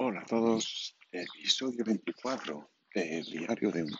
Hola 0.00 0.20
a 0.20 0.26
todos, 0.26 0.96
episodio 1.10 1.84
24 1.84 2.70
del 2.94 3.24
diario 3.24 3.72
de 3.72 3.82
un, 3.82 3.98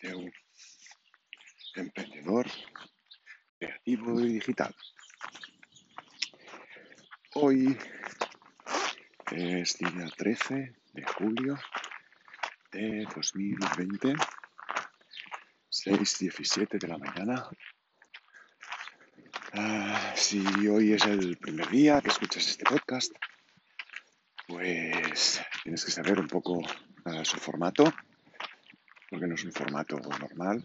de 0.00 0.14
un 0.14 0.32
emprendedor 1.74 2.46
creativo 3.58 4.18
y 4.20 4.32
digital. 4.32 4.74
Hoy 7.34 7.76
es 9.32 9.76
día 9.76 10.06
13 10.16 10.74
de 10.94 11.02
julio 11.04 11.58
de 12.72 13.06
2020, 13.14 14.14
6.17 15.68 16.78
de 16.80 16.88
la 16.88 16.96
mañana. 16.96 17.50
Ah, 19.52 20.14
si 20.16 20.42
hoy 20.68 20.94
es 20.94 21.04
el 21.04 21.36
primer 21.36 21.68
día 21.68 22.00
que 22.00 22.08
escuchas 22.08 22.48
este 22.48 22.64
podcast, 22.64 23.12
pues 24.50 25.40
tienes 25.62 25.84
que 25.84 25.92
saber 25.92 26.18
un 26.18 26.26
poco 26.26 26.58
uh, 26.58 27.24
su 27.24 27.36
formato, 27.38 27.84
porque 29.08 29.26
no 29.26 29.34
es 29.36 29.44
un 29.44 29.52
formato 29.52 29.96
normal. 29.96 30.64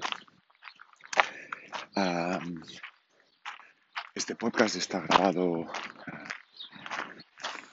Este 4.15 4.35
podcast 4.35 4.75
está 4.75 5.01
grabado 5.01 5.45
uh, 5.45 5.69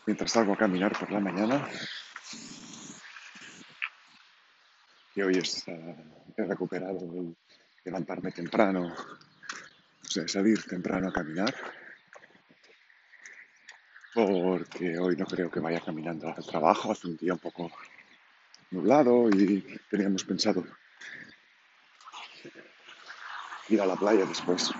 mientras 0.07 0.33
salgo 0.33 0.53
a 0.53 0.59
caminar 0.59 0.93
por 0.99 1.11
la 1.11 1.21
mañana. 1.21 1.67
Y 5.15 5.23
hoy 5.23 5.39
uh, 5.39 5.97
he 6.37 6.45
recuperado 6.45 6.99
el 7.01 7.37
levantarme 7.85 8.33
temprano, 8.33 8.95
o 8.95 10.09
sea, 10.09 10.29
salir 10.29 10.63
temprano 10.65 11.09
a 11.09 11.13
caminar 11.13 11.82
porque 14.27 14.99
hoy 14.99 15.17
no 15.17 15.27
creo 15.27 15.51
que 15.51 15.61
vaya 15.61 15.81
caminando 15.81 16.29
al 16.29 16.45
trabajo, 16.45 16.93
hace 16.93 17.09
un 17.09 17.17
día 17.17 17.33
un 17.33 17.39
poco 17.39 17.71
nublado 18.71 19.29
y 19.31 19.65
teníamos 19.91 20.25
pensado 20.25 20.65
ir 23.69 23.81
a 23.81 23.87
la 23.87 23.97
playa 23.97 24.25
después. 24.25 24.71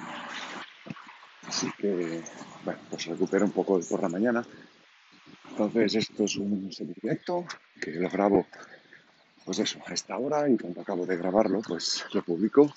Así 1.47 1.71
que, 1.79 2.23
bueno, 2.65 2.81
pues 2.91 3.07
recupero 3.07 3.45
un 3.45 3.53
poco 3.53 3.81
por 3.81 4.03
la 4.03 4.09
mañana. 4.09 4.47
Entonces 5.51 5.95
esto 5.97 6.25
es 6.25 6.37
un 6.37 6.73
semidirecto 6.73 7.45
que 7.81 7.93
lo 7.93 8.09
grabo, 8.09 8.47
pues 9.45 9.59
eso, 9.59 9.79
a 9.87 9.93
esta 9.93 10.17
hora 10.17 10.49
y 10.49 10.57
cuando 10.57 10.81
acabo 10.81 11.05
de 11.05 11.17
grabarlo, 11.17 11.61
pues 11.61 12.05
lo 12.13 12.23
publico 12.23 12.73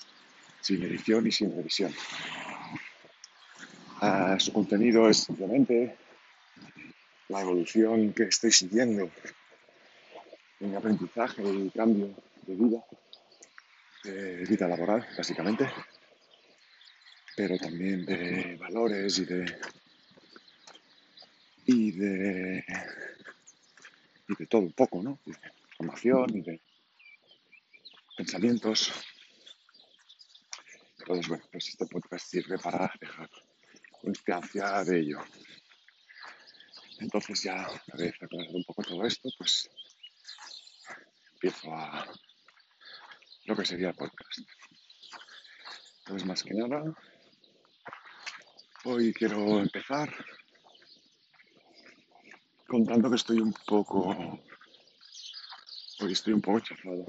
sin 0.60 0.82
edición 0.82 1.26
y 1.26 1.32
sin 1.32 1.54
revisión. 1.56 1.92
Uh, 4.02 4.38
su 4.38 4.52
contenido 4.52 5.08
es 5.08 5.18
simplemente 5.18 5.96
la 7.28 7.40
evolución 7.40 8.12
que 8.12 8.24
estoy 8.24 8.52
siguiendo 8.52 9.10
en 10.60 10.76
aprendizaje 10.76 11.42
y 11.42 11.70
cambio 11.70 12.14
de 12.46 12.54
vida, 12.54 12.84
de 14.04 14.44
vida 14.44 14.68
laboral, 14.68 15.06
básicamente, 15.16 15.68
pero 17.36 17.58
también 17.58 18.06
de 18.06 18.56
valores 18.56 19.18
y 19.18 19.24
de 19.24 19.58
y 21.66 21.90
de 21.92 22.64
y 24.28 24.34
de 24.34 24.46
todo 24.46 24.62
un 24.62 24.72
poco, 24.72 25.02
¿no? 25.02 25.18
de 25.24 25.34
formación 25.76 26.36
y 26.36 26.40
de 26.42 26.60
pensamientos. 28.16 28.92
Entonces, 30.98 31.28
bueno, 31.28 31.44
pues 31.52 31.68
este 31.68 31.86
podcast 31.86 32.26
sirve 32.26 32.58
para 32.58 32.92
dejar 33.00 33.30
constancia 34.00 34.82
de 34.84 35.00
ello. 35.00 35.18
Entonces 36.98 37.42
ya 37.42 37.54
una 37.54 38.04
vez 38.04 38.14
aclarado 38.22 38.56
un 38.56 38.64
poco 38.64 38.82
todo 38.82 39.04
esto, 39.04 39.28
pues 39.36 39.68
empiezo 41.34 41.74
a 41.74 42.06
lo 43.44 43.56
que 43.56 43.64
sería 43.64 43.88
el 43.88 43.94
podcast. 43.94 44.38
Entonces 45.98 46.26
más 46.26 46.42
que 46.42 46.54
nada, 46.54 46.82
hoy 48.84 49.12
quiero 49.12 49.58
empezar 49.58 50.12
contando 52.66 53.10
que 53.10 53.16
estoy 53.16 53.40
un 53.40 53.52
poco, 53.66 54.40
hoy 56.00 56.12
estoy 56.12 56.32
un 56.32 56.40
poco 56.40 56.60
chafado, 56.60 57.06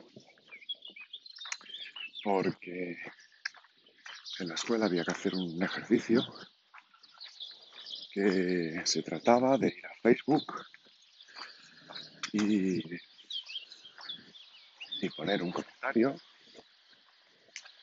porque 2.24 2.98
en 4.40 4.48
la 4.48 4.56
escuela 4.56 4.86
había 4.86 5.04
que 5.04 5.12
hacer 5.12 5.34
un 5.34 5.62
ejercicio 5.64 6.22
se 8.86 9.04
trataba 9.04 9.58
de 9.58 9.68
ir 9.68 9.86
a 9.86 10.02
Facebook 10.02 10.46
y, 12.34 12.84
y 15.02 15.10
poner 15.16 15.44
un 15.44 15.52
comentario 15.52 16.16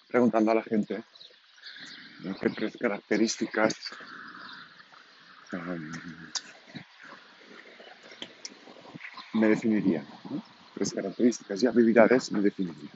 preguntando 0.09 0.51
a 0.51 0.55
la 0.57 0.63
gente 0.63 1.03
qué 2.41 2.51
tres 2.51 2.77
características 2.79 3.75
um, 5.53 5.93
me 9.35 9.49
definirían. 9.49 10.07
Tres 10.75 10.93
características 10.95 11.63
y 11.63 11.67
habilidades 11.67 12.33
me 12.33 12.41
definirían. 12.41 12.91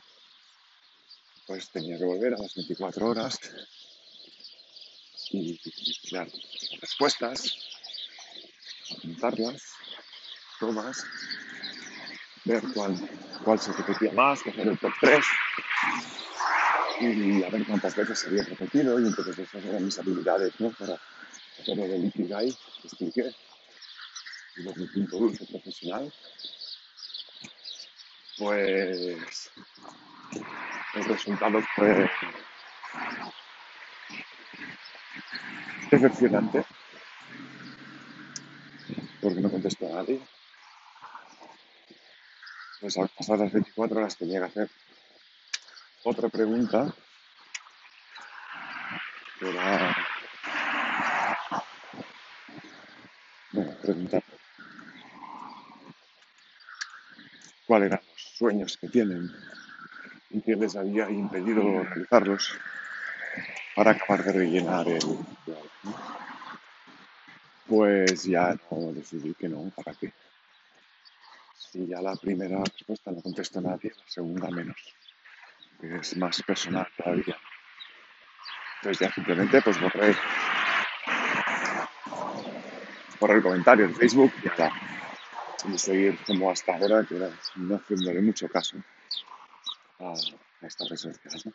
Pues 1.46 1.70
tenía 1.70 1.98
que 1.98 2.04
volver 2.04 2.34
a 2.34 2.38
las 2.38 2.54
24 2.54 3.06
horas 3.06 3.38
y 5.30 5.58
dar 6.10 6.28
respuestas, 6.80 7.56
apuntarlas, 8.96 9.62
todas, 10.58 11.04
ver 12.44 12.62
cuál, 12.74 12.96
cuál 13.44 13.58
se 13.58 13.72
repetía 13.72 14.12
más, 14.12 14.42
coger 14.42 14.68
el 14.68 14.78
top 14.78 14.92
3 15.00 15.24
y 17.00 17.42
a 17.44 17.50
ver 17.50 17.66
cuántas 17.66 17.94
veces 17.94 18.18
se 18.18 18.28
había 18.28 18.42
repetido 18.44 18.98
y 18.98 19.06
entonces 19.06 19.38
esas 19.38 19.64
eran 19.64 19.84
mis 19.84 19.98
habilidades 19.98 20.52
¿no? 20.58 20.70
para 20.72 20.98
hacer 21.60 21.78
el 21.78 22.06
Ikigai 22.06 22.50
que 22.50 22.86
expliqué 22.88 23.34
y 24.56 24.62
luego 24.62 24.80
mi 24.80 24.86
punto 24.86 25.16
dulce 25.18 25.44
profesional 25.46 26.12
pues 28.38 29.50
el 30.94 31.04
resultado 31.04 31.60
fue 31.76 32.10
decepcionante. 35.90 36.64
Porque 39.20 39.40
no 39.40 39.50
contestó 39.50 39.86
a 39.86 39.96
nadie. 39.96 40.20
Pues 42.80 42.96
al 42.96 43.08
pasar 43.08 43.38
las 43.40 43.52
24 43.52 43.98
horas 43.98 44.16
tenía 44.16 44.40
que 44.40 44.46
hacer 44.46 44.70
otra 46.04 46.28
pregunta. 46.28 46.94
Que 49.40 49.46
bueno, 53.52 53.76
preguntar. 53.82 54.22
Cuáles 57.66 57.86
eran 57.88 58.00
los 58.06 58.22
sueños 58.36 58.76
que 58.78 58.88
tienen 58.88 59.30
y 60.30 60.42
qué 60.42 60.56
les 60.56 60.76
había 60.76 61.10
impedido 61.10 61.62
realizarlos 61.84 62.58
para 63.78 63.92
acabar 63.92 64.24
de 64.24 64.32
rellenar 64.32 64.88
el, 64.88 65.24
pues 67.68 68.24
ya 68.24 68.56
no 68.72 68.92
decidí 68.92 69.34
que 69.34 69.48
no, 69.48 69.70
¿para 69.70 69.96
qué? 69.96 70.12
Si 71.56 71.86
ya 71.86 72.02
la 72.02 72.16
primera 72.16 72.58
respuesta 72.58 73.12
no 73.12 73.22
contesta 73.22 73.60
nadie, 73.60 73.92
la 73.96 74.02
segunda 74.08 74.50
menos, 74.50 74.76
que 75.80 75.94
es 75.94 76.16
más 76.16 76.42
personal 76.42 76.88
todavía. 76.96 77.38
Entonces 78.78 78.98
ya 78.98 79.14
simplemente 79.14 79.62
pues 79.62 79.80
borré, 79.80 80.16
borré 83.20 83.34
el 83.36 83.42
comentario 83.42 83.84
en 83.84 83.94
Facebook 83.94 84.32
y 84.42 84.58
ya 84.58 84.72
y 85.72 85.78
seguir 85.78 86.18
como 86.26 86.50
hasta 86.50 86.74
ahora, 86.74 87.04
que 87.04 87.14
no 87.54 87.76
haciéndole 87.76 88.22
mucho 88.22 88.48
caso 88.48 88.76
a, 90.00 90.14
estas 90.66 90.88
redes 90.88 91.00
sociales. 91.02 91.54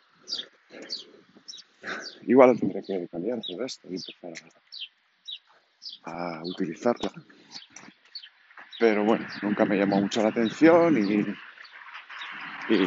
Igual 2.22 2.58
tendré 2.58 2.82
que 2.82 3.06
cambiar 3.08 3.40
todo 3.40 3.64
esto 3.64 3.88
y 3.90 3.96
empezar 3.96 4.32
a, 6.04 6.42
utilizarla. 6.44 7.12
Pero 8.78 9.04
bueno, 9.04 9.26
nunca 9.42 9.64
me 9.64 9.76
llamó 9.76 10.00
mucho 10.00 10.22
la 10.22 10.28
atención 10.30 10.96
y, 10.98 11.20
y, 12.74 12.78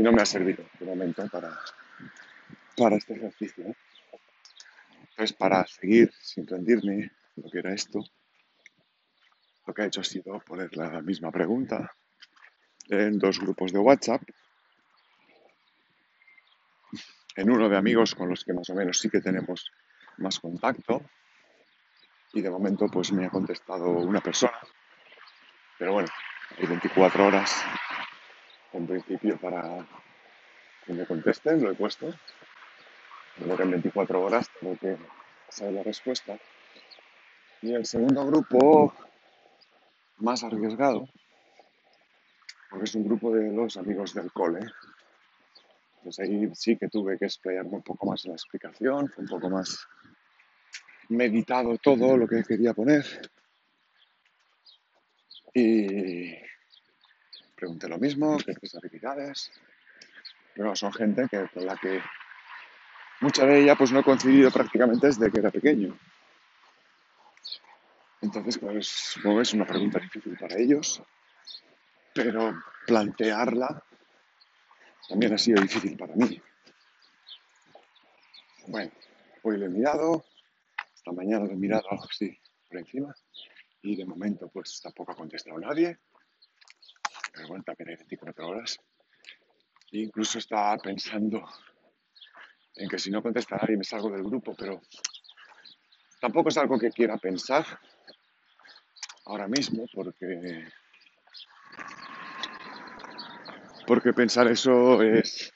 no 0.00 0.12
me 0.12 0.22
ha 0.22 0.26
servido 0.26 0.64
de 0.80 0.86
momento 0.86 1.28
para, 1.28 1.58
para 2.76 2.96
este 2.96 3.14
ejercicio. 3.14 3.64
¿no? 3.68 3.74
Entonces, 5.10 5.36
para 5.36 5.66
seguir 5.66 6.12
sin 6.20 6.46
rendirme 6.46 7.12
lo 7.36 7.50
que 7.50 7.58
era 7.58 7.72
esto, 7.72 8.04
lo 9.66 9.74
que 9.74 9.82
he 9.82 9.86
hecho 9.86 10.00
ha 10.00 10.04
sido 10.04 10.40
poner 10.40 10.76
la 10.76 11.00
misma 11.02 11.30
pregunta 11.30 11.94
en 12.88 13.18
dos 13.18 13.38
grupos 13.38 13.72
de 13.72 13.78
WhatsApp 13.78 14.22
en 17.36 17.50
uno 17.50 17.68
de 17.68 17.76
amigos 17.76 18.14
con 18.14 18.28
los 18.28 18.44
que 18.44 18.52
más 18.52 18.68
o 18.70 18.74
menos 18.74 18.98
sí 18.98 19.08
que 19.08 19.20
tenemos 19.20 19.70
más 20.18 20.38
contacto 20.40 21.02
y 22.32 22.40
de 22.40 22.50
momento 22.50 22.86
pues 22.88 23.12
me 23.12 23.26
ha 23.26 23.30
contestado 23.30 23.90
una 23.90 24.20
persona. 24.20 24.58
Pero 25.78 25.94
bueno, 25.94 26.08
hay 26.58 26.66
24 26.66 27.26
horas 27.26 27.64
en 28.72 28.86
principio 28.86 29.38
para 29.38 29.86
que 30.86 30.92
me 30.92 31.06
contesten, 31.06 31.62
lo 31.62 31.70
he 31.70 31.74
puesto. 31.74 32.14
Creo 33.36 33.56
que 33.56 33.62
en 33.62 33.70
24 33.70 34.20
horas 34.20 34.50
tengo 34.60 34.76
que 34.76 34.96
saber 35.48 35.74
la 35.74 35.82
respuesta. 35.82 36.38
Y 37.62 37.74
el 37.74 37.86
segundo 37.86 38.26
grupo, 38.26 38.92
más 40.18 40.42
arriesgado, 40.42 41.08
porque 42.70 42.84
es 42.84 42.94
un 42.94 43.04
grupo 43.04 43.32
de 43.34 43.52
los 43.52 43.76
amigos 43.76 44.14
del 44.14 44.32
cole. 44.32 44.60
Pues 46.02 46.18
ahí 46.18 46.50
sí 46.54 46.76
que 46.76 46.88
tuve 46.88 47.18
que 47.18 47.26
explayarme 47.26 47.76
un 47.76 47.82
poco 47.82 48.06
más 48.06 48.24
en 48.24 48.32
la 48.32 48.36
explicación, 48.36 49.08
fue 49.08 49.24
un 49.24 49.30
poco 49.30 49.48
más 49.48 49.86
meditado 51.08 51.76
todo 51.78 52.16
lo 52.16 52.26
que 52.26 52.42
quería 52.42 52.74
poner. 52.74 53.04
Y 55.54 56.34
pregunté 57.54 57.88
lo 57.88 57.98
mismo, 57.98 58.36
qué 58.38 58.54
tres 58.54 58.74
habilidades. 58.74 59.52
Pero 60.54 60.74
son 60.74 60.92
gente 60.92 61.26
que, 61.30 61.48
con 61.48 61.66
la 61.66 61.76
que 61.76 62.00
mucha 63.20 63.46
de 63.46 63.60
ella 63.60 63.76
pues 63.76 63.92
no 63.92 64.00
he 64.00 64.04
coincidido 64.04 64.50
prácticamente 64.50 65.06
desde 65.06 65.30
que 65.30 65.38
era 65.38 65.50
pequeño. 65.50 65.96
Entonces, 68.20 68.58
pues 68.58 69.16
es 69.40 69.54
una 69.54 69.66
pregunta 69.66 69.98
difícil 69.98 70.36
para 70.38 70.56
ellos, 70.56 71.02
pero 72.14 72.54
plantearla 72.86 73.82
también 75.12 75.34
ha 75.34 75.38
sido 75.38 75.60
difícil 75.60 75.94
para 75.94 76.16
mí. 76.16 76.40
Bueno, 78.66 78.90
hoy 79.42 79.58
lo 79.58 79.66
he 79.66 79.68
mirado, 79.68 80.24
esta 80.94 81.12
mañana 81.12 81.44
lo 81.44 81.52
he 81.52 81.56
mirado 81.56 81.86
así 82.10 82.34
por 82.66 82.78
encima 82.78 83.14
y 83.82 83.94
de 83.94 84.06
momento 84.06 84.48
pues 84.48 84.80
tampoco 84.80 85.12
ha 85.12 85.14
contestado 85.14 85.58
nadie. 85.58 85.98
Pero 87.30 87.46
bueno, 87.48 87.62
también 87.62 87.90
hay 87.90 87.96
24 87.96 88.48
horas. 88.48 88.80
E 89.90 89.98
incluso 89.98 90.38
estaba 90.38 90.78
pensando 90.78 91.46
en 92.76 92.88
que 92.88 92.98
si 92.98 93.10
no 93.10 93.22
contesta 93.22 93.56
nadie 93.56 93.76
me 93.76 93.84
salgo 93.84 94.10
del 94.10 94.22
grupo, 94.22 94.56
pero 94.56 94.80
tampoco 96.22 96.48
es 96.48 96.56
algo 96.56 96.78
que 96.78 96.90
quiera 96.90 97.18
pensar 97.18 97.66
ahora 99.26 99.46
mismo 99.46 99.84
porque 99.92 100.72
porque 103.86 104.12
pensar 104.12 104.48
eso 104.48 105.02
es 105.02 105.52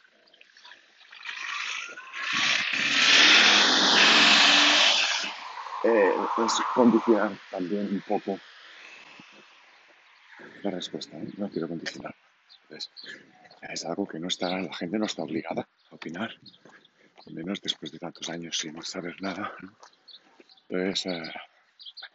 eh, 5.84 6.14
condicionar 6.74 7.32
también 7.50 7.88
un 7.92 8.02
poco 8.02 8.38
la 10.62 10.70
respuesta. 10.70 11.16
¿eh? 11.16 11.28
No 11.36 11.48
quiero 11.48 11.68
condicionar. 11.68 12.14
es 12.70 13.84
algo 13.84 14.06
que 14.06 14.18
no 14.18 14.28
está, 14.28 14.60
la 14.60 14.74
gente 14.74 14.98
no 14.98 15.06
está 15.06 15.22
obligada 15.22 15.68
a 15.90 15.94
opinar, 15.94 16.30
menos 17.26 17.60
después 17.60 17.92
de 17.92 17.98
tantos 17.98 18.28
años 18.28 18.58
sin 18.58 18.80
saber 18.82 19.20
nada. 19.20 19.52
Pues 20.68 21.06
eh, 21.06 21.22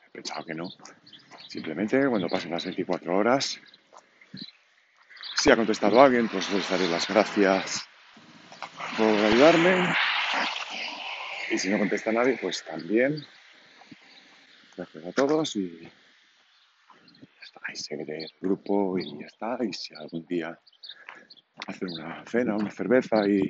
he 0.08 0.10
pensado 0.12 0.46
que 0.46 0.54
no. 0.54 0.69
Simplemente 1.48 2.08
cuando 2.08 2.30
pasen 2.30 2.52
las 2.52 2.66
24 2.66 3.16
horas, 3.16 3.60
si 5.42 5.50
ha 5.50 5.56
contestado 5.56 6.00
alguien, 6.00 6.30
pues 6.30 6.52
les 6.52 6.70
daré 6.70 6.88
las 6.88 7.08
gracias 7.08 7.84
por 8.96 9.08
ayudarme. 9.08 9.92
Y 11.50 11.58
si 11.58 11.70
no 11.70 11.80
contesta 11.80 12.12
nadie, 12.12 12.38
pues 12.40 12.64
también. 12.64 13.26
Gracias 14.78 15.04
a 15.04 15.12
todos 15.14 15.56
y 15.56 15.82
ya 15.82 15.90
está. 17.74 17.96
El 17.96 18.32
grupo 18.40 19.00
y 19.00 19.20
ya 19.20 19.26
está. 19.26 19.58
Y 19.68 19.74
si 19.74 19.96
algún 19.96 20.28
día 20.28 20.60
hacen 21.66 21.90
una 21.90 22.24
cena, 22.28 22.56
una 22.56 22.70
cerveza 22.70 23.28
y, 23.28 23.42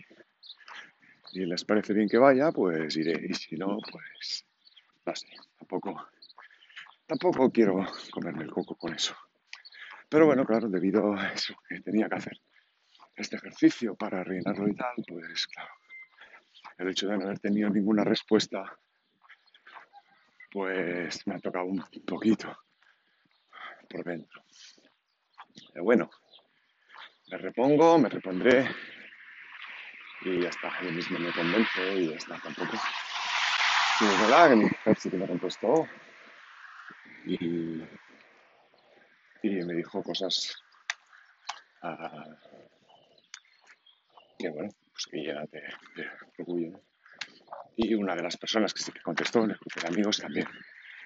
y 1.33 1.45
les 1.45 1.65
parece 1.65 1.91
bien 1.93 2.07
que 2.07 2.17
vaya, 2.17 2.53
pues 2.53 2.95
iré. 2.95 3.19
Y 3.29 3.33
si 3.33 3.57
no, 3.57 3.77
pues 3.91 4.45
no 5.05 5.13
sé, 5.13 5.27
tampoco 5.59 6.07
Tampoco 7.05 7.51
quiero 7.51 7.85
comerme 8.11 8.45
el 8.45 8.51
coco 8.51 8.75
con 8.75 8.93
eso. 8.93 9.13
Pero 10.11 10.25
bueno, 10.25 10.45
claro, 10.45 10.67
debido 10.67 11.13
a 11.13 11.29
eso 11.29 11.55
que 11.69 11.79
tenía 11.79 12.09
que 12.09 12.15
hacer 12.15 12.37
este 13.15 13.37
ejercicio 13.37 13.95
para 13.95 14.25
rellenarlo 14.25 14.67
y 14.67 14.75
tal, 14.75 14.93
pues 15.07 15.47
claro, 15.47 15.71
el 16.79 16.89
hecho 16.89 17.07
de 17.07 17.17
no 17.17 17.23
haber 17.23 17.39
tenido 17.39 17.69
ninguna 17.69 18.03
respuesta, 18.03 18.77
pues 20.51 21.25
me 21.25 21.35
ha 21.35 21.39
tocado 21.39 21.63
un 21.63 21.81
poquito 22.05 22.53
por 23.89 24.03
dentro. 24.03 24.43
Pero 25.71 25.85
bueno, 25.85 26.09
me 27.29 27.37
repongo, 27.37 27.97
me 27.97 28.09
repondré 28.09 28.69
y 30.23 30.41
ya 30.41 30.49
está, 30.49 30.73
yo 30.83 30.91
mismo 30.91 31.19
me 31.19 31.31
convence 31.31 31.95
y 31.95 32.09
ya 32.09 32.15
está, 32.17 32.37
tampoco. 32.37 32.77
Sí, 33.97 34.05
es 34.05 34.19
verdad 34.19 34.49
que 34.49 34.55
mi 34.57 34.63
mujer 34.63 35.13
me 35.13 35.27
contestó, 35.27 35.87
y, 37.25 37.81
me 39.49 39.73
dijo 39.73 40.03
cosas 40.03 40.55
ah, 41.81 42.25
que, 44.37 44.49
bueno, 44.49 44.69
pues 44.91 45.07
que 45.07 45.25
ya 45.25 45.45
te, 45.47 45.63
orgullo. 46.39 46.79
Y 47.75 47.93
una 47.95 48.15
de 48.15 48.23
las 48.23 48.37
personas 48.37 48.73
que 48.73 48.83
sí 48.83 48.91
que 48.91 49.01
contestó 49.01 49.43
en 49.43 49.51
el 49.51 49.57
de 49.57 49.87
amigos 49.87 50.19
también 50.19 50.47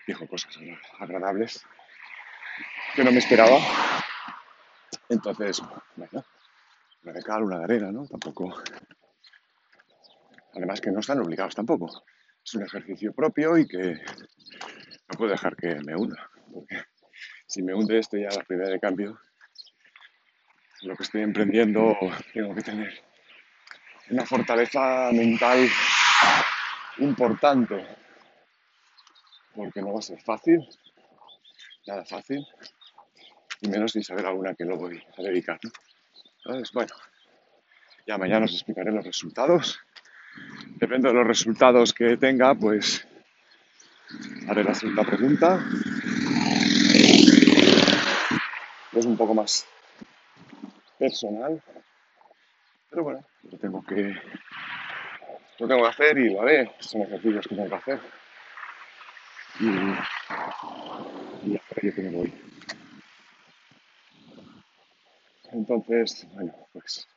dijo 0.08 0.28
cosas 0.28 0.58
agradables 1.00 1.66
que 2.96 3.04
no 3.04 3.12
me 3.12 3.20
esperaba. 3.20 3.60
Entonces, 5.10 5.62
bueno, 5.96 6.26
una 7.04 7.14
de 7.14 7.22
cal, 7.22 7.44
una 7.44 7.60
de 7.60 7.64
arena, 7.64 7.92
¿no? 7.92 8.08
Tampoco. 8.08 8.54
Además 10.54 10.82
que 10.82 10.92
no 10.92 11.00
están 11.00 11.20
obligados 11.20 11.56
tampoco. 11.56 12.04
Es 12.44 12.54
un 12.56 12.64
ejercicio 12.64 13.14
propio 13.14 13.58
y 13.58 13.68
que 13.68 14.02
no 15.08 15.18
puedo 15.18 15.32
dejar 15.32 15.56
que 15.56 15.76
me 15.86 15.96
hunda, 15.96 16.30
porque 16.52 16.84
si 17.56 17.64
me 17.64 17.74
hunde 17.74 17.98
esto 17.98 18.18
ya 18.18 18.28
la 18.28 18.44
primera 18.44 18.70
de 18.70 18.82
cambio, 18.82 19.18
lo 20.82 20.94
que 20.94 21.04
estoy 21.04 21.22
emprendiendo 21.22 21.96
tengo 22.34 22.54
que 22.54 22.62
tener 22.62 23.02
una 24.10 24.26
fortaleza 24.26 25.10
mental 25.14 25.70
importante, 26.98 27.88
porque 29.56 29.82
no 29.82 29.94
va 29.94 30.00
a 30.00 30.02
ser 30.02 30.20
fácil, 30.22 30.68
nada 31.88 32.04
fácil, 32.04 32.46
y 33.62 33.70
menos 33.70 33.94
sin 33.94 34.04
saber 34.04 34.26
alguna 34.26 34.54
que 34.54 34.66
lo 34.66 34.76
voy 34.76 35.02
a 35.18 35.22
dedicar. 35.22 35.58
Entonces, 36.40 36.74
bueno, 36.74 36.94
ya 38.06 38.18
mañana 38.18 38.44
os 38.44 38.54
explicaré 38.54 38.92
los 38.92 39.06
resultados. 39.06 39.80
Depende 40.76 41.08
de 41.08 41.14
los 41.14 41.26
resultados 41.26 41.94
que 41.94 42.18
tenga, 42.18 42.54
pues 42.54 43.08
haré 44.50 44.66
la 44.66 44.74
segunda 44.74 45.06
pregunta. 45.06 45.66
Es 48.96 49.06
un 49.06 49.18
poco 49.18 49.34
más 49.34 49.68
personal, 50.98 51.62
pero 52.90 53.04
bueno, 53.04 53.26
lo 53.44 53.58
tengo 53.58 53.84
que, 53.84 54.16
lo 55.60 55.68
tengo 55.68 55.84
que 55.84 55.90
hacer 55.90 56.18
y 56.18 56.34
lo 56.34 56.42
haré. 56.42 56.72
Son 56.80 57.02
ejercicios 57.02 57.46
que 57.48 57.56
tengo 57.56 57.70
que 57.70 57.76
hacer. 57.76 58.00
Y, 59.60 59.68
y 61.50 61.54
ya 61.54 61.62
que 61.92 62.02
me 62.02 62.10
voy. 62.10 62.34
Entonces, 65.52 66.28
bueno, 66.34 66.54
pues 66.72 67.08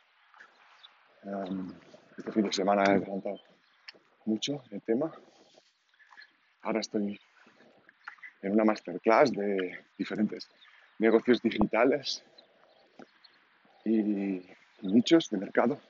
um, 1.23 1.73
este 2.17 2.33
fin 2.33 2.43
de 2.43 2.53
semana 2.53 2.83
he 2.85 2.97
adelantado 2.97 3.41
mucho 4.25 4.63
el 4.71 4.83
tema 4.83 5.13
Ahora 6.63 6.81
estoy 6.81 7.19
en 8.43 8.53
una 8.53 8.65
masterclass 8.65 9.33
de 9.33 9.87
diferentes 9.97 10.49
negocios 10.99 11.41
digitales 11.43 12.25
y 13.85 14.43
nichos 14.83 15.31
de 15.31 15.39
mercado. 15.39 15.81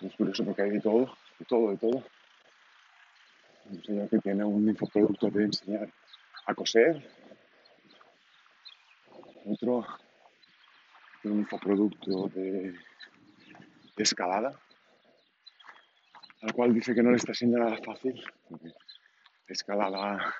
Es 0.00 0.14
curioso 0.16 0.44
porque 0.44 0.62
hay 0.62 0.70
de 0.70 0.80
todo, 0.80 1.16
de 1.38 1.44
todo, 1.44 1.70
de 1.70 1.76
todo. 1.76 2.04
Un 3.70 3.84
señor 3.84 4.08
que 4.08 4.18
tiene 4.18 4.44
un 4.44 4.68
infoproducto 4.68 5.30
de 5.30 5.44
enseñar 5.44 5.88
a 6.46 6.54
coser. 6.54 7.08
Otro 9.46 9.86
un 11.24 11.38
infoproducto 11.38 12.28
de, 12.34 12.72
de 12.72 14.02
escalada, 14.02 14.58
al 16.40 16.52
cual 16.52 16.74
dice 16.74 16.94
que 16.94 17.02
no 17.02 17.10
le 17.10 17.16
está 17.16 17.32
siendo 17.32 17.58
nada 17.58 17.76
fácil 17.84 18.20
escalada 19.52 20.34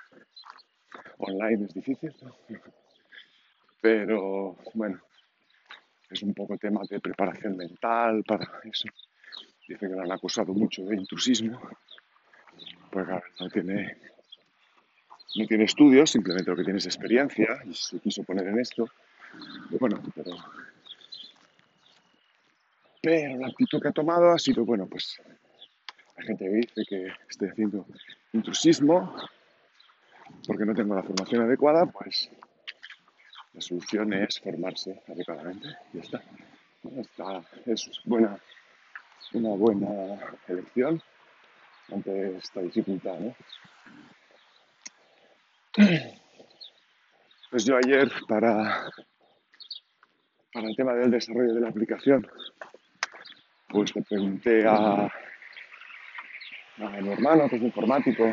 online 1.18 1.66
es 1.66 1.74
difícil, 1.74 2.12
pero 3.82 4.56
bueno, 4.74 5.00
es 6.08 6.22
un 6.22 6.32
poco 6.32 6.56
tema 6.56 6.82
de 6.88 7.00
preparación 7.00 7.56
mental 7.56 8.22
para 8.24 8.48
eso. 8.62 8.88
Dice 9.68 9.88
que 9.88 9.92
lo 9.92 10.00
han 10.00 10.12
acusado 10.12 10.54
mucho 10.54 10.84
de 10.84 10.96
intrusismo, 10.96 11.60
pues 12.90 13.06
claro, 13.06 13.24
no 13.40 13.50
tiene 13.50 13.98
no 15.34 15.46
tiene 15.46 15.64
estudios, 15.64 16.10
simplemente 16.10 16.50
lo 16.50 16.56
que 16.56 16.64
tiene 16.64 16.78
es 16.78 16.86
experiencia 16.86 17.62
y 17.64 17.74
se 17.74 17.98
quiso 17.98 18.22
poner 18.22 18.46
en 18.48 18.60
esto. 18.60 18.86
Y 19.70 19.78
bueno, 19.78 20.00
pero, 20.14 20.36
pero 23.00 23.38
la 23.38 23.48
actitud 23.48 23.80
que 23.80 23.88
ha 23.88 23.92
tomado 23.92 24.30
ha 24.30 24.38
sido, 24.38 24.64
bueno, 24.64 24.86
pues 24.86 25.20
la 26.18 26.22
gente 26.22 26.48
dice 26.50 26.84
que 26.86 27.08
estoy 27.28 27.48
haciendo 27.48 27.86
intrusismo 28.32 29.16
porque 30.46 30.66
no 30.66 30.74
tengo 30.74 30.94
la 30.94 31.02
formación 31.02 31.42
adecuada, 31.42 31.86
pues 31.86 32.30
la 33.54 33.60
solución 33.60 34.12
es 34.14 34.40
formarse 34.40 35.02
adecuadamente 35.08 35.68
y 35.92 35.98
ya 35.98 36.02
está. 36.02 36.22
Esta 36.96 37.44
es 37.66 38.00
buena, 38.04 38.38
una 39.34 39.50
buena 39.50 40.18
elección 40.48 41.02
ante 41.92 42.36
esta 42.36 42.60
dificultad. 42.60 43.18
¿no? 43.20 43.36
Pues 47.50 47.64
yo 47.66 47.76
ayer 47.76 48.10
para, 48.26 48.90
para 50.52 50.68
el 50.68 50.74
tema 50.74 50.94
del 50.94 51.10
desarrollo 51.10 51.54
de 51.54 51.60
la 51.60 51.68
aplicación, 51.68 52.26
pues 53.68 53.94
le 53.94 54.02
pregunté 54.02 54.66
a, 54.66 55.04
a 56.78 56.88
mi 57.00 57.12
hermano, 57.12 57.48
que 57.48 57.56
es 57.56 57.62
informático, 57.62 58.24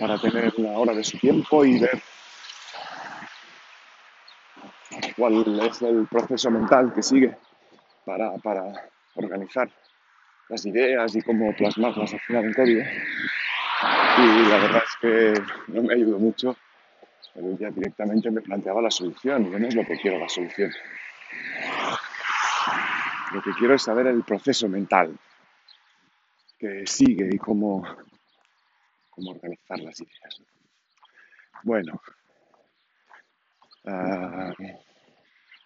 para 0.00 0.18
tener 0.18 0.52
una 0.56 0.72
hora 0.72 0.94
de 0.94 1.04
su 1.04 1.18
tiempo 1.18 1.64
y 1.64 1.78
ver 1.78 2.02
cuál 5.16 5.60
es 5.62 5.82
el 5.82 6.06
proceso 6.06 6.50
mental 6.50 6.92
que 6.94 7.02
sigue 7.02 7.36
para, 8.04 8.36
para 8.38 8.90
organizar 9.14 9.70
las 10.48 10.64
ideas 10.66 11.14
y 11.16 11.22
cómo 11.22 11.54
plasmarlas 11.54 12.12
al 12.12 12.20
final 12.20 12.44
en 12.44 12.52
código. 12.52 12.82
Y 14.18 14.48
la 14.48 14.58
verdad 14.58 14.82
es 14.84 14.96
que 15.00 15.42
no 15.68 15.82
me 15.82 15.94
ayudó 15.94 16.18
mucho, 16.18 16.56
pero 17.34 17.56
ya 17.58 17.70
directamente 17.70 18.30
me 18.30 18.40
planteaba 18.40 18.80
la 18.82 18.90
solución 18.90 19.50
no 19.50 19.68
es 19.68 19.74
lo 19.74 19.84
que 19.84 19.98
quiero 19.98 20.18
la 20.18 20.28
solución. 20.28 20.72
Lo 23.32 23.42
que 23.42 23.50
quiero 23.58 23.74
es 23.74 23.82
saber 23.82 24.06
el 24.06 24.22
proceso 24.22 24.68
mental 24.68 25.18
que 26.58 26.86
sigue 26.86 27.28
y 27.32 27.38
cómo, 27.38 27.84
cómo 29.10 29.32
organizar 29.32 29.80
las 29.80 30.00
ideas. 30.00 30.42
Bueno, 31.64 32.00
uh, 33.84 34.52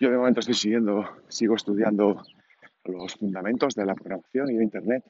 yo 0.00 0.10
de 0.10 0.16
momento 0.16 0.40
estoy 0.40 0.54
siguiendo, 0.54 1.22
sigo 1.28 1.56
estudiando 1.56 2.22
los 2.84 3.14
fundamentos 3.14 3.74
de 3.74 3.84
la 3.84 3.94
programación 3.94 4.50
y 4.50 4.56
de 4.56 4.64
Internet 4.64 5.04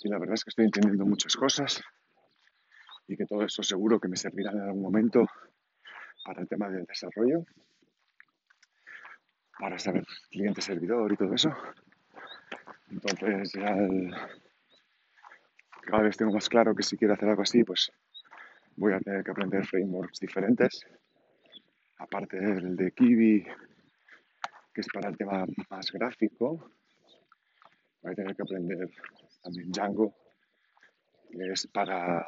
y 0.00 0.08
la 0.08 0.18
verdad 0.18 0.34
es 0.34 0.44
que 0.44 0.50
estoy 0.50 0.66
entendiendo 0.66 1.06
muchas 1.06 1.36
cosas 1.36 1.82
y 3.06 3.16
que 3.16 3.26
todo 3.26 3.44
eso 3.44 3.62
seguro 3.62 3.98
que 4.00 4.08
me 4.08 4.16
servirá 4.16 4.50
en 4.50 4.60
algún 4.60 4.82
momento 4.82 5.26
para 6.24 6.42
el 6.42 6.48
tema 6.48 6.68
del 6.68 6.84
desarrollo, 6.84 7.44
para 9.58 9.78
saber 9.78 10.04
cliente 10.30 10.60
servidor 10.60 11.12
y 11.12 11.16
todo 11.16 11.34
eso. 11.34 11.50
Entonces 12.90 13.52
ya 13.52 13.74
cada 15.82 16.02
vez 16.02 16.16
tengo 16.16 16.32
más 16.32 16.48
claro 16.48 16.74
que 16.74 16.82
si 16.82 16.96
quiero 16.96 17.14
hacer 17.14 17.28
algo 17.28 17.42
así, 17.42 17.64
pues 17.64 17.90
voy 18.76 18.92
a 18.92 19.00
tener 19.00 19.24
que 19.24 19.30
aprender 19.30 19.64
frameworks 19.64 20.20
diferentes, 20.20 20.86
aparte 21.98 22.38
del 22.38 22.76
de 22.76 22.92
Kiwi, 22.92 23.46
que 24.78 24.82
es 24.82 24.88
para 24.94 25.08
el 25.08 25.16
tema 25.16 25.44
más 25.70 25.90
gráfico, 25.90 26.70
voy 28.00 28.12
a 28.12 28.14
tener 28.14 28.36
que 28.36 28.42
aprender 28.42 28.88
también 29.42 29.72
Django, 29.72 30.14
que 31.28 31.50
es 31.50 31.66
para 31.66 32.24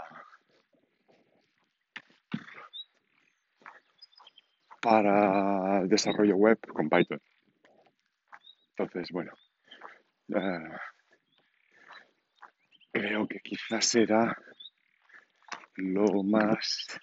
para 4.82 5.82
el 5.82 5.88
desarrollo 5.88 6.34
web 6.34 6.58
con 6.74 6.90
Python. 6.90 7.22
Entonces, 8.76 9.12
bueno, 9.12 9.32
uh, 10.30 10.76
creo 12.90 13.28
que 13.28 13.38
quizás 13.44 13.84
será 13.84 14.36
lo 15.76 16.24
más 16.24 16.98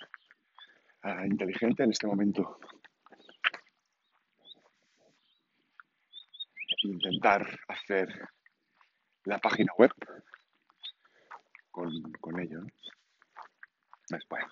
uh, 1.06 1.24
inteligente 1.24 1.84
en 1.84 1.92
este 1.92 2.06
momento. 2.06 2.60
Intentar 6.84 7.60
hacer 7.68 8.08
la 9.26 9.40
página 9.40 9.74
web 9.78 9.92
con, 11.72 11.92
con 12.22 12.40
ello. 12.40 12.62
¿no? 12.62 12.68
Bueno, 14.30 14.48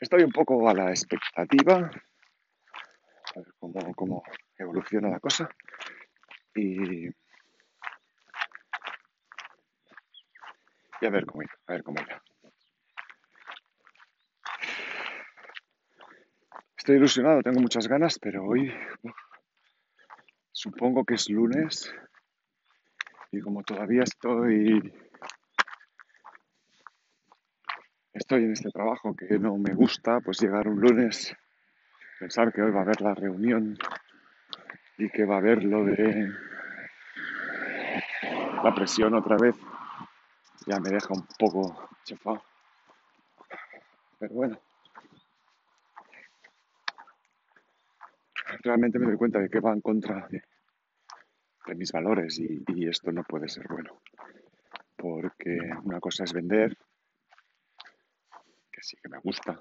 estoy 0.00 0.22
un 0.22 0.32
poco 0.32 0.68
a 0.68 0.74
la 0.74 0.90
expectativa, 0.90 1.74
a 1.74 3.38
ver 3.38 3.54
cómo, 3.58 3.94
cómo 3.94 4.22
evoluciona 4.58 5.08
la 5.08 5.20
cosa. 5.20 5.48
Y, 6.54 7.06
y 7.08 7.14
a 11.06 11.10
ver 11.10 11.26
cómo 11.26 11.42
irá, 11.42 11.54
a 11.66 11.72
ver 11.72 11.82
cómo 11.82 12.00
irá. 12.00 12.22
Estoy 16.76 16.96
ilusionado, 16.96 17.42
tengo 17.42 17.60
muchas 17.60 17.88
ganas, 17.88 18.18
pero 18.18 18.44
hoy 18.44 18.72
uf, 19.02 19.25
supongo 20.56 21.04
que 21.04 21.16
es 21.16 21.28
lunes 21.28 21.94
y 23.30 23.42
como 23.42 23.62
todavía 23.62 24.04
estoy 24.04 24.90
estoy 28.14 28.44
en 28.44 28.52
este 28.52 28.70
trabajo 28.70 29.14
que 29.14 29.38
no 29.38 29.58
me 29.58 29.74
gusta, 29.74 30.20
pues 30.20 30.40
llegar 30.40 30.66
un 30.66 30.80
lunes, 30.80 31.36
pensar 32.18 32.54
que 32.54 32.62
hoy 32.62 32.70
va 32.70 32.78
a 32.78 32.82
haber 32.84 33.02
la 33.02 33.14
reunión 33.14 33.76
y 34.96 35.10
que 35.10 35.26
va 35.26 35.34
a 35.34 35.38
haber 35.38 35.62
lo 35.62 35.84
de 35.84 36.32
la 38.64 38.74
presión 38.74 39.12
otra 39.12 39.36
vez, 39.36 39.56
ya 40.66 40.80
me 40.80 40.88
deja 40.88 41.12
un 41.12 41.26
poco 41.38 41.90
chafado. 42.02 42.42
Pero 44.18 44.34
bueno, 44.34 44.58
realmente 48.66 48.98
me 48.98 49.06
doy 49.06 49.16
cuenta 49.16 49.38
de 49.38 49.48
que 49.48 49.60
va 49.60 49.72
en 49.72 49.80
contra 49.80 50.28
de, 50.28 50.42
mis 51.74 51.90
valores 51.90 52.38
y, 52.38 52.64
y 52.68 52.88
esto 52.88 53.10
no 53.10 53.24
puede 53.24 53.48
ser 53.48 53.66
bueno. 53.68 54.00
Porque 54.96 55.58
una 55.84 56.00
cosa 56.00 56.24
es 56.24 56.32
vender, 56.32 56.76
que 58.70 58.82
sí 58.82 58.96
que 59.02 59.08
me 59.08 59.18
gusta, 59.18 59.60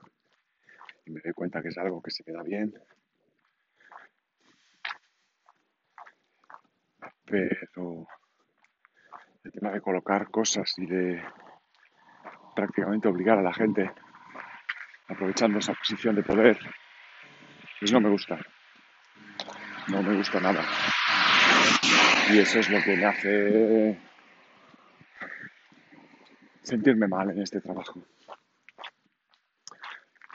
y 1.06 1.12
me 1.12 1.22
doy 1.22 1.34
cuenta 1.34 1.62
que 1.62 1.70
es 1.70 1.78
algo 1.78 2.02
que 2.02 2.12
se 2.12 2.24
me 2.26 2.34
da 2.34 2.44
bien, 2.44 2.74
pero 7.26 8.08
el 9.44 9.52
tema 9.52 9.72
de 9.72 9.82
colocar 9.82 10.30
cosas 10.30 10.74
y 10.78 10.86
de 10.86 11.24
prácticamente 12.56 13.08
obligar 13.08 13.38
a 13.38 13.44
la 13.44 13.54
gente, 13.54 13.92
aprovechando 15.08 15.60
esa 15.60 15.74
posición 15.74 16.16
de 16.16 16.24
poder, 16.24 16.58
pues 17.80 17.92
no 17.92 18.02
me 18.02 18.10
gusta. 18.10 18.40
No 19.88 20.02
me 20.02 20.16
gusta 20.16 20.40
nada. 20.40 20.64
Y 22.32 22.40
eso 22.40 22.60
es 22.60 22.70
lo 22.70 22.82
que 22.82 22.98
me 22.98 23.06
hace 23.06 24.00
sentirme 26.64 27.08
mal 27.08 27.30
en 27.30 27.42
este 27.42 27.62
trabajo. 27.62 28.04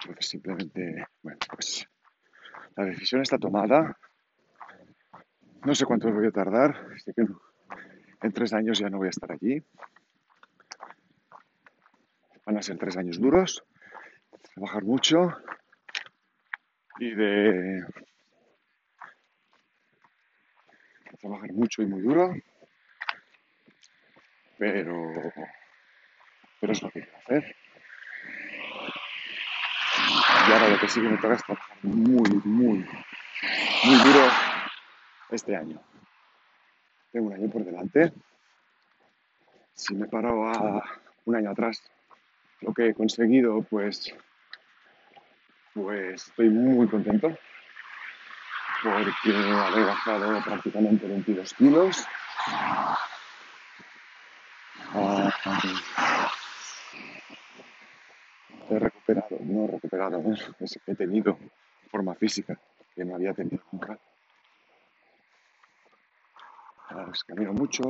Entonces 0.02 0.28
simplemente, 0.28 1.06
bueno, 1.22 1.38
pues 1.50 1.88
la 2.76 2.84
decisión 2.84 3.22
está 3.22 3.38
tomada. 3.38 3.98
No 5.64 5.74
sé 5.74 5.84
cuánto 5.84 6.12
voy 6.12 6.26
a 6.26 6.30
tardar. 6.30 6.86
Sé 6.98 7.12
que. 7.12 7.24
En 8.22 8.32
tres 8.32 8.52
años 8.52 8.78
ya 8.78 8.90
no 8.90 8.98
voy 8.98 9.08
a 9.08 9.10
estar 9.10 9.32
allí. 9.32 9.62
Van 12.44 12.56
a 12.58 12.62
ser 12.62 12.78
tres 12.78 12.96
años 12.96 13.18
duros, 13.18 13.64
trabajar 14.54 14.82
mucho 14.82 15.36
y 16.98 17.14
de 17.14 17.82
trabajar 21.20 21.52
mucho 21.52 21.82
y 21.82 21.86
muy 21.86 22.00
duro, 22.00 22.34
pero, 24.58 25.12
pero 26.60 26.72
es 26.72 26.82
lo 26.82 26.90
que 26.90 27.02
quiero 27.02 27.18
hacer. 27.18 27.56
Y 30.48 30.52
ahora 30.52 30.68
lo 30.68 30.78
que 30.78 30.88
sí 30.88 31.00
que 31.00 31.08
me 31.08 31.16
toca 31.16 31.34
es 31.34 31.44
trabajar 31.44 31.76
muy, 31.82 32.30
muy, 32.44 32.86
muy 33.84 33.96
duro 34.04 34.26
este 35.30 35.56
año. 35.56 35.80
Tengo 37.12 37.28
un 37.28 37.34
año 37.34 37.50
por 37.50 37.64
delante. 37.64 38.12
Si 39.74 39.94
me 39.94 40.06
paro 40.06 40.48
a 40.48 40.82
un 41.24 41.36
año 41.36 41.50
atrás, 41.50 41.82
lo 42.60 42.72
que 42.74 42.88
he 42.88 42.94
conseguido, 42.94 43.62
pues, 43.62 44.14
pues 45.74 46.28
estoy 46.28 46.50
muy 46.50 46.88
contento 46.88 47.36
porque 48.82 49.36
habré 49.36 49.84
bajado 49.84 50.42
prácticamente 50.42 51.06
22 51.06 51.54
kilos. 51.54 52.06
Uh, 54.94 55.30
he 58.70 58.78
recuperado, 58.78 59.36
no 59.40 59.64
he 59.64 59.66
recuperado, 59.68 60.22
he 60.86 60.94
tenido 60.94 61.38
forma 61.90 62.14
física 62.14 62.58
que 62.94 63.04
no 63.04 63.14
había 63.14 63.34
tenido 63.34 63.62
nunca. 63.72 63.98
Pues 66.88 67.24
camino 67.24 67.52
mucho, 67.52 67.82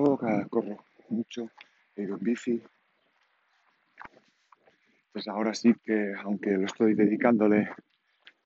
corro 0.51 0.85
mucho, 1.09 1.51
he 1.97 2.03
ido 2.03 2.17
en 2.17 2.25
bici. 2.25 2.63
Pues 5.13 5.27
ahora 5.29 5.55
sí 5.55 5.75
que, 5.83 6.15
aunque 6.23 6.51
lo 6.51 6.67
estoy 6.67 6.95
dedicándole 6.95 7.71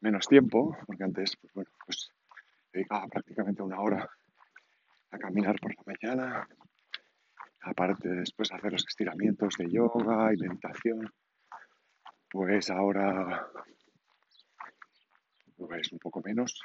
menos 0.00 0.28
tiempo, 0.28 0.76
porque 0.86 1.04
antes, 1.04 1.36
pues 1.36 1.52
bueno, 1.54 1.70
pues 1.84 2.12
dedicaba 2.74 3.06
prácticamente 3.06 3.62
una 3.62 3.80
hora 3.80 4.10
a 5.12 5.18
caminar 5.18 5.58
por 5.60 5.72
la 5.76 5.82
mañana, 5.86 6.48
aparte 7.62 8.08
después 8.08 8.52
hacer 8.52 8.72
los 8.72 8.84
estiramientos 8.86 9.54
de 9.56 9.70
yoga 9.70 10.34
y 10.34 10.36
meditación, 10.38 11.08
pues 12.28 12.68
ahora 12.70 13.46
pues 15.56 15.92
un 15.92 16.00
poco 16.00 16.20
menos. 16.20 16.60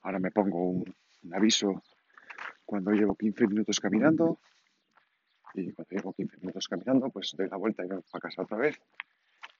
Ahora 0.00 0.18
me 0.18 0.30
pongo 0.30 0.70
un, 0.70 0.94
aviso 1.32 1.82
cuando 2.64 2.92
llevo 2.92 3.14
15 3.14 3.46
minutos 3.46 3.78
caminando 3.78 4.40
y 5.52 5.70
cuando 5.72 5.90
llevo 5.90 6.12
15 6.14 6.38
minutos 6.38 6.66
caminando 6.66 7.10
pues 7.10 7.34
doy 7.36 7.48
la 7.48 7.58
vuelta 7.58 7.84
y 7.84 7.88
me 7.88 7.96
voy 7.96 8.04
a 8.10 8.20
casa 8.20 8.42
otra 8.42 8.56
vez. 8.56 8.80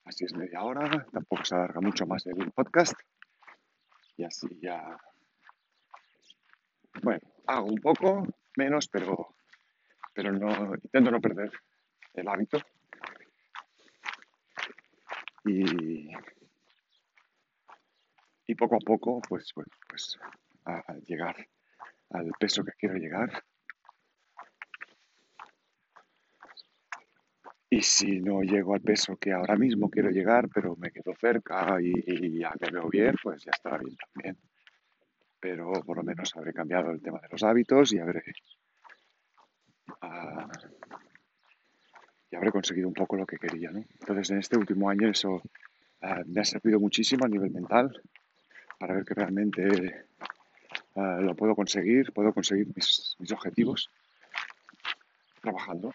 Así 0.07 0.25
es 0.25 0.35
media 0.35 0.63
hora, 0.63 1.07
tampoco 1.13 1.45
se 1.45 1.55
alarga 1.55 1.81
mucho 1.81 2.07
más 2.07 2.27
el 2.27 2.51
podcast 2.53 2.95
y 4.17 4.25
así 4.25 4.49
ya... 4.61 4.97
Bueno, 7.03 7.21
hago 7.47 7.67
un 7.67 7.81
poco 7.81 8.27
menos, 8.57 8.89
pero, 8.89 9.35
pero 10.15 10.33
no, 10.33 10.75
intento 10.75 11.11
no 11.11 11.21
perder 11.21 11.51
el 12.15 12.29
hábito. 12.29 12.59
Y, 15.45 16.11
y 18.47 18.55
poco 18.55 18.77
a 18.77 18.79
poco, 18.79 19.21
pues, 19.29 19.53
bueno, 19.55 19.73
pues 19.89 20.19
a, 20.65 20.95
llegar 21.07 21.37
al 22.11 22.31
peso 22.39 22.65
que 22.65 22.73
quiero 22.73 22.97
llegar. 22.97 23.45
Y 27.75 27.83
si 27.83 28.21
no 28.21 28.41
llego 28.43 28.73
al 28.75 28.83
peso 28.83 29.17
que 29.17 29.33
ahora 29.33 29.57
mismo 29.57 29.91
quiero 29.91 30.09
llegar, 30.09 30.49
pero 30.49 30.77
me 30.77 30.93
quedo 30.93 31.13
cerca 31.21 31.77
y, 31.81 32.39
ya 32.39 32.53
me 32.61 32.71
veo 32.71 32.89
bien, 32.89 33.17
pues 33.21 33.43
ya 33.43 33.51
estará 33.51 33.79
bien 33.79 33.97
también. 33.97 34.39
Pero 35.41 35.73
por 35.85 35.97
lo 35.97 36.05
menos 36.05 36.37
habré 36.37 36.53
cambiado 36.53 36.93
el 36.93 37.03
tema 37.03 37.19
de 37.19 37.27
los 37.33 37.43
hábitos 37.43 37.93
y 37.93 37.99
habré, 37.99 38.23
ah, 40.03 40.49
y 42.31 42.37
habré 42.37 42.53
conseguido 42.53 42.87
un 42.87 42.95
poco 42.95 43.17
lo 43.17 43.27
que 43.27 43.39
quería. 43.39 43.73
¿no? 43.73 43.81
Entonces 43.81 44.31
en 44.31 44.39
este 44.39 44.57
último 44.57 44.89
año 44.89 45.09
eso 45.09 45.43
ah, 46.03 46.23
me 46.27 46.43
ha 46.43 46.45
servido 46.45 46.79
muchísimo 46.79 47.25
a 47.25 47.29
nivel 47.29 47.51
mental 47.51 48.01
para 48.79 48.95
ver 48.95 49.05
que 49.05 49.15
realmente 49.15 50.07
uh, 50.95 51.21
lo 51.23 51.35
puedo 51.35 51.57
conseguir, 51.57 52.13
puedo 52.13 52.33
conseguir 52.33 52.69
mis, 52.73 53.17
mis 53.19 53.33
objetivos 53.33 53.91
trabajando. 55.43 55.91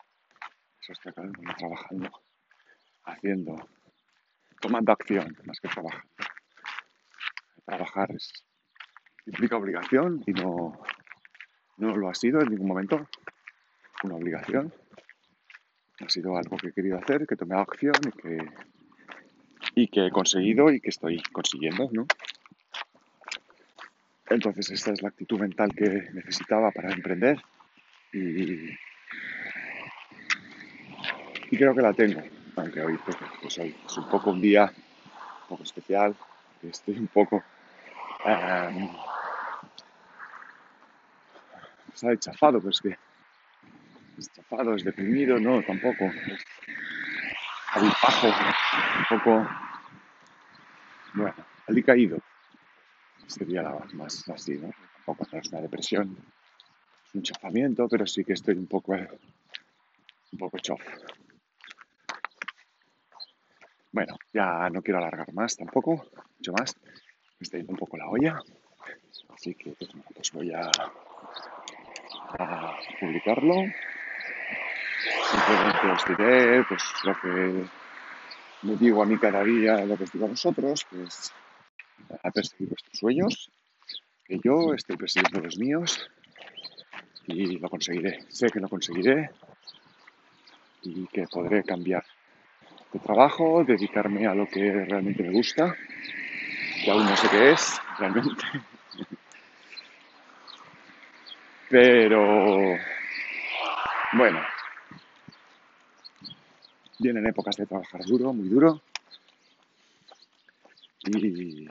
Eso 0.82 0.94
está 0.94 1.12
claro, 1.12 1.32
trabajando, 1.58 2.10
haciendo, 3.04 3.56
tomando 4.62 4.92
acción 4.92 5.38
más 5.46 5.60
que 5.60 5.68
trabajando. 5.68 6.08
Trabajar 7.66 8.10
implica 9.26 9.58
obligación 9.58 10.24
y 10.26 10.32
no, 10.34 10.82
no 11.78 11.96
lo 11.96 12.10
ha 12.10 12.16
sido 12.16 12.42
en 12.42 12.50
ningún 12.50 12.68
momento 12.68 13.08
una 14.04 14.16
obligación. 14.16 14.74
Ha 16.00 16.10
sido 16.10 16.38
algo 16.38 16.58
que 16.58 16.70
he 16.70 16.74
querido 16.74 16.98
hacer, 16.98 17.28
que 17.28 17.36
tomado 17.36 17.62
acción 17.62 17.94
y 18.08 18.12
que, 18.12 18.38
y 19.76 19.88
que 19.88 20.08
he 20.08 20.12
conseguido 20.12 20.72
y 20.72 20.80
que 20.80 20.90
estoy 20.90 21.22
consiguiendo, 21.32 21.90
¿no? 21.92 22.08
Entonces 24.30 24.70
esta 24.72 24.94
es 24.94 25.02
la 25.02 25.10
actitud 25.10 25.40
mental 25.40 25.74
que 25.76 25.90
necesitaba 26.14 26.72
para 26.72 26.92
emprender 26.92 27.42
y, 28.14 28.70
creo 31.58 31.74
que 31.74 31.82
la 31.82 31.94
tengo, 31.94 32.22
aunque 32.56 32.82
hoy 32.82 32.98
pues, 33.06 33.18
pues 33.42 33.58
es 33.58 33.98
un 33.98 34.10
poco 34.10 34.32
un 34.32 34.42
día 34.42 34.72
un 35.44 35.48
poco 35.50 35.64
especial, 35.64 36.16
estoy 36.62 36.98
un 36.98 37.08
poco 37.08 37.44
um, 38.26 38.96
está 41.94 42.18
chafado, 42.18 42.60
pero 42.60 42.70
es 42.70 42.82
que 42.82 42.98
es 44.18 44.32
chafado, 44.32 44.76
es 44.76 44.84
deprimido, 44.84 45.40
no, 45.40 45.62
tampoco, 45.64 46.06
es 46.06 46.44
avipajo, 47.74 48.28
un 48.28 49.18
poco, 49.18 49.50
bueno, 51.14 51.36
caído 51.86 52.20
sería 53.28 53.62
la 53.62 53.80
más 53.94 54.28
así, 54.30 54.58
¿no? 54.58 54.72
Tampoco 55.06 55.38
es 55.38 55.50
una 55.50 55.62
depresión, 55.62 56.18
es 57.08 57.16
un 57.16 57.22
chafamiento, 57.22 57.88
pero 57.88 58.06
sí 58.08 58.24
que 58.24 58.34
estoy 58.34 58.56
un 58.56 58.68
poco, 58.68 58.94
un 58.94 60.38
poco 60.38 60.58
chof. 60.60 60.82
Bueno, 63.92 64.18
ya 64.32 64.70
no 64.70 64.82
quiero 64.82 65.00
alargar 65.00 65.34
más 65.34 65.58
tampoco, 65.58 66.06
mucho 66.38 66.54
más. 66.54 66.76
Me 67.40 67.44
está 67.44 67.58
yendo 67.58 67.74
un 67.74 67.80
poco 67.80 67.98
la 67.98 68.08
olla, 68.08 68.40
así 69.34 69.56
que 69.56 69.72
pues, 69.72 69.90
pues 70.14 70.32
voy 70.32 70.52
a, 70.54 70.70
a 72.38 72.78
publicarlo. 73.00 73.56
Simplemente 75.32 75.88
os 75.88 76.06
diré 76.06 76.64
pues, 76.66 76.84
lo 77.04 77.14
que 77.20 77.66
me 78.62 78.76
digo 78.76 79.02
a 79.02 79.06
mí 79.06 79.18
cada 79.18 79.44
día, 79.44 79.86
lo 79.86 79.98
que 79.98 80.04
os 80.04 80.12
digo 80.12 80.26
a 80.26 80.30
vosotros, 80.30 80.86
pues 80.92 81.34
a 82.24 82.30
perseguir 82.32 82.70
vuestros 82.70 82.98
sueños, 82.98 83.52
que 84.26 84.40
yo 84.44 84.74
estoy 84.74 84.98
persiguiendo 84.98 85.40
los 85.42 85.58
míos 85.58 86.10
y 87.26 87.58
lo 87.58 87.70
conseguiré. 87.70 88.20
Sé 88.30 88.50
que 88.50 88.60
lo 88.60 88.70
conseguiré 88.70 89.32
y 90.84 91.08
que 91.08 91.28
podré 91.28 91.64
cambiar 91.64 92.04
de 92.92 93.00
trabajo, 93.00 93.64
dedicarme 93.64 94.26
a 94.28 94.34
lo 94.34 94.48
que 94.48 94.86
realmente 94.86 95.24
me 95.24 95.32
gusta, 95.32 95.76
que 96.84 96.92
aún 96.92 97.06
no 97.06 97.16
sé 97.16 97.28
qué 97.30 97.52
es 97.52 97.80
realmente. 97.98 98.46
Pero 101.70 102.78
bueno, 104.14 104.40
vienen 106.98 107.28
épocas 107.28 107.56
de 107.58 107.68
trabajar 107.68 108.02
duro, 108.06 108.34
muy 108.34 108.50
duro. 108.50 108.82
Y, 111.06 111.68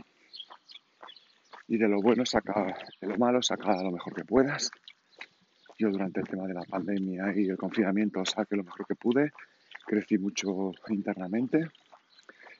y 1.68 1.76
de 1.76 1.88
lo 1.88 2.00
bueno 2.00 2.24
saca, 2.24 2.76
de 3.00 3.08
lo 3.08 3.18
malo 3.18 3.42
saca 3.42 3.82
lo 3.82 3.90
mejor 3.90 4.14
que 4.14 4.24
puedas. 4.24 4.70
Yo 5.78 5.90
durante 5.90 6.20
el 6.20 6.28
tema 6.28 6.46
de 6.46 6.54
la 6.54 6.62
pandemia 6.62 7.32
y 7.36 7.48
el 7.48 7.56
confinamiento 7.56 8.24
saqué 8.24 8.56
lo 8.56 8.64
mejor 8.64 8.86
que 8.86 8.94
pude, 8.94 9.32
crecí 9.88 10.18
mucho 10.18 10.72
internamente, 10.88 11.66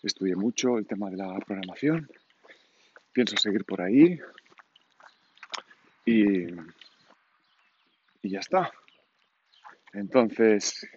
estudié 0.03 0.35
mucho 0.35 0.79
el 0.79 0.87
tema 0.87 1.11
de 1.11 1.19
la 1.19 1.39
programación, 1.41 2.09
pienso 3.13 3.37
seguir 3.37 3.65
por 3.65 3.83
ahí 3.83 4.19
y, 6.05 6.47
y 8.23 8.31
ya 8.31 8.41
está. 8.41 8.73
Entonces, 9.93 10.89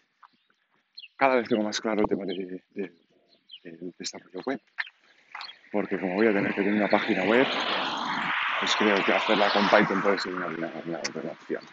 cada 1.18 1.36
vez 1.36 1.50
tengo 1.50 1.64
más 1.64 1.80
claro 1.80 2.02
el 2.02 2.08
tema 2.08 2.26
del 2.26 2.64
desarrollo 4.00 4.42
web, 4.46 4.62
porque 5.72 6.00
como 6.00 6.16
voy 6.16 6.28
a 6.28 6.34
tener 6.34 6.54
que 6.54 6.62
tener 6.62 6.76
una 6.76 6.90
página 6.90 7.24
web, 7.26 7.46
pues 8.60 8.76
creo 8.78 9.04
que 9.04 9.14
hacerla 9.14 9.52
con 9.52 9.68
Python 9.70 10.02
puede 10.02 10.20
ser 10.20 10.34
una 10.34 10.48
buena, 10.48 11.02
opción. 11.32 11.64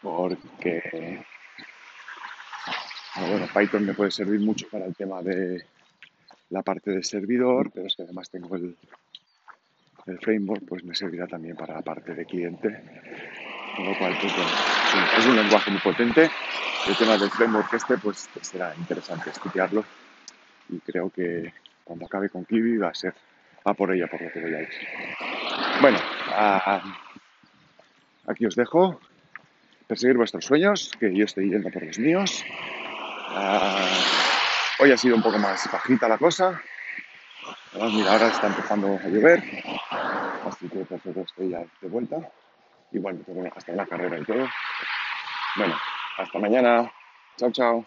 Porque, 0.00 1.24
bueno, 3.20 3.46
Python 3.54 3.86
me 3.86 3.94
puede 3.94 4.10
servir 4.10 4.40
mucho 4.40 4.66
para 4.70 4.86
el 4.86 4.94
tema 4.94 5.22
de 5.22 5.64
la 6.50 6.62
parte 6.62 6.90
de 6.90 7.02
servidor, 7.02 7.70
pero 7.72 7.86
es 7.86 7.96
que 7.96 8.02
además 8.02 8.30
tengo 8.30 8.56
el, 8.56 8.76
el 10.06 10.18
framework, 10.18 10.64
pues 10.66 10.84
me 10.84 10.94
servirá 10.94 11.26
también 11.26 11.56
para 11.56 11.74
la 11.74 11.82
parte 11.82 12.14
de 12.14 12.24
cliente. 12.24 12.82
Con 13.76 13.86
lo 13.86 13.98
cual, 13.98 14.16
pues 14.20 14.32
es 15.18 15.26
un 15.26 15.36
lenguaje 15.36 15.70
muy 15.70 15.80
potente. 15.80 16.30
El 16.86 16.96
tema 16.96 17.16
del 17.16 17.30
framework 17.30 17.72
este, 17.72 17.96
pues 17.98 18.28
será 18.40 18.74
interesante 18.76 19.30
estudiarlo. 19.30 19.84
Y 20.68 20.78
creo 20.80 21.10
que 21.10 21.52
cuando 21.84 22.06
acabe 22.06 22.28
con 22.28 22.44
Kiwi 22.44 22.76
va 22.76 22.88
a 22.88 22.94
ser 22.94 23.14
a 23.64 23.74
por 23.74 23.92
ella, 23.94 24.08
por 24.08 24.20
lo 24.20 24.30
que 24.30 24.40
voy 24.40 24.54
a 24.54 24.62
ir. 24.62 24.68
Bueno, 25.80 25.98
aquí 28.26 28.46
os 28.46 28.56
dejo. 28.56 29.00
Perseguir 29.86 30.16
vuestros 30.16 30.44
sueños, 30.44 30.90
que 30.98 31.14
yo 31.14 31.24
estoy 31.24 31.50
yendo 31.50 31.70
por 31.70 31.84
los 31.84 31.98
míos. 31.98 32.44
Hoy 34.78 34.92
ha 34.92 34.96
sido 34.96 35.16
un 35.16 35.22
poco 35.22 35.38
más 35.38 35.68
bajita 35.72 36.08
la 36.08 36.18
cosa. 36.18 36.60
mira, 37.72 38.12
ahora 38.12 38.28
está 38.28 38.48
empezando 38.48 38.98
a 39.04 39.08
llover. 39.08 39.42
Así 40.46 40.68
que 40.68 40.84
perfecto, 40.84 41.20
estoy 41.20 41.50
ya 41.50 41.64
de 41.80 41.88
vuelta. 41.88 42.16
Igual 42.90 43.14
me 43.14 43.24
tengo 43.24 43.48
hasta 43.56 43.72
la 43.72 43.86
carrera 43.86 44.18
y 44.18 44.24
todo. 44.24 44.46
Bueno, 45.56 45.74
hasta 46.18 46.38
mañana. 46.38 46.90
Chao, 47.36 47.50
chao. 47.52 47.80